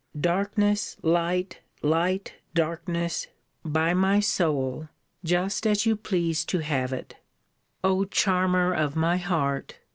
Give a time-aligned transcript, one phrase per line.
[0.19, 3.27] Darkness, light; light, darkness;
[3.63, 4.89] by my soul;
[5.23, 7.17] just as you please to have it.
[7.83, 9.77] O charmer of my heart!